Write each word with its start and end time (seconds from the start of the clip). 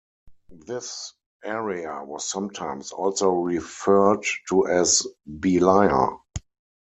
This 0.65 1.13
area 1.43 2.03
was 2.03 2.27
sometimes 2.27 2.91
also 2.91 3.29
referred 3.29 4.25
to 4.49 4.65
as 4.65 5.05
Beeliar. 5.29 6.19